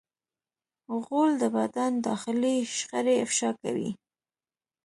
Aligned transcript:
غول 1.03 1.31
د 1.41 1.43
بدن 1.57 1.91
داخلي 2.07 2.55
شخړې 2.77 3.15
افشا 3.25 3.49
کوي. 3.61 3.89